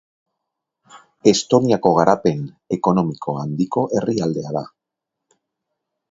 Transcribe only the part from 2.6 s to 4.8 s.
ekonomiko handiko herrialdea da.